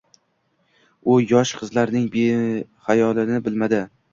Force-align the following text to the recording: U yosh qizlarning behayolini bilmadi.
U 1.11 1.17
yosh 1.33 1.53
qizlarning 1.61 2.09
behayolini 2.17 3.41
bilmadi. 3.51 3.85